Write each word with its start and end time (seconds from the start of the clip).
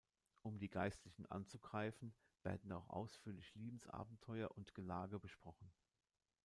Um 0.41 0.57
die 0.57 0.71
Geistlichen 0.71 1.27
anzugreifen, 1.27 2.15
werden 2.41 2.71
auch 2.71 2.89
ausführlich 2.89 3.53
Liebesabenteuer 3.53 4.49
und 4.49 4.73
Gelage 4.73 5.19
besprochen. 5.19 5.71